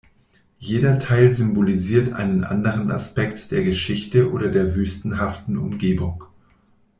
Jeder 0.57 0.97
Teil 0.97 1.29
symbolisiert 1.31 2.11
einen 2.11 2.43
anderen 2.43 2.89
Aspekt 2.89 3.51
der 3.51 3.63
Geschichte 3.63 4.31
oder 4.31 4.49
der 4.49 4.73
wüstenhaften 4.73 5.59
Umgebung. 5.59 6.23